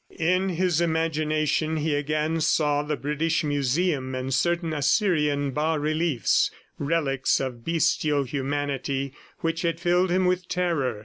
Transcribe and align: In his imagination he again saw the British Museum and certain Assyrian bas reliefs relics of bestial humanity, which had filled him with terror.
In 0.17 0.49
his 0.49 0.81
imagination 0.81 1.77
he 1.77 1.93
again 1.93 2.41
saw 2.41 2.81
the 2.81 2.95
British 2.97 3.43
Museum 3.43 4.15
and 4.15 4.33
certain 4.33 4.73
Assyrian 4.73 5.51
bas 5.51 5.77
reliefs 5.79 6.49
relics 6.79 7.39
of 7.39 7.63
bestial 7.63 8.23
humanity, 8.23 9.13
which 9.41 9.61
had 9.61 9.79
filled 9.79 10.09
him 10.09 10.25
with 10.25 10.47
terror. 10.47 10.99